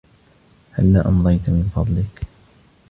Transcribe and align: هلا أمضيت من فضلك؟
هلا 0.71 1.07
أمضيت 1.07 1.49
من 1.49 1.71
فضلك؟ 1.75 2.21